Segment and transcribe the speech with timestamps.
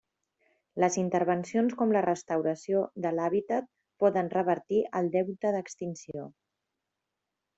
[0.83, 3.69] Les intervencions com la restauració de l'hàbitat
[4.05, 6.27] poden revertir el deute d'extinció.